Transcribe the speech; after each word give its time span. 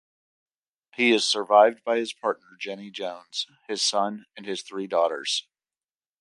He 0.95 1.11
is 1.13 1.27
survived 1.27 1.83
by 1.83 1.97
his 1.97 2.11
partner 2.11 2.55
Jennie 2.59 2.89
Jones, 2.89 3.45
his 3.67 3.83
son 3.83 4.25
and 4.35 4.47
his 4.47 4.63
three 4.63 4.87
daughters. 4.87 5.47